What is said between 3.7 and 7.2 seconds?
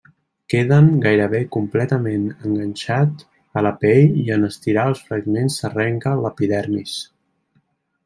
pell i en estirar els fragments s'arrenca l'epidermis.